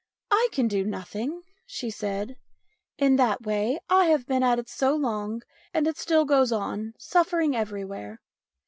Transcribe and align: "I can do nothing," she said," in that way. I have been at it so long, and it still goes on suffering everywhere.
"I 0.31 0.47
can 0.51 0.67
do 0.67 0.83
nothing," 0.83 1.43
she 1.67 1.91
said," 1.91 2.35
in 2.97 3.17
that 3.17 3.43
way. 3.43 3.77
I 3.87 4.05
have 4.05 4.25
been 4.25 4.41
at 4.41 4.57
it 4.57 4.67
so 4.67 4.95
long, 4.95 5.43
and 5.75 5.85
it 5.85 5.95
still 5.99 6.25
goes 6.25 6.51
on 6.51 6.95
suffering 6.97 7.55
everywhere. 7.55 8.19